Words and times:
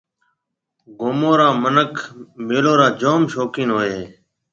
گومون 0.99 1.35
را 1.39 1.49
مِنک 1.61 1.95
ميݪو 2.47 2.73
را 2.79 2.87
جوم 2.99 3.21
شوقين 3.31 3.69
ھوئيَ 3.73 3.89
ھيََََ 3.95 4.05